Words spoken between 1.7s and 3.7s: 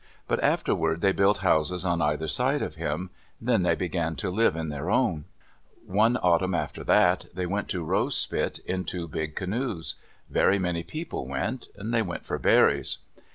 on either side of him. Then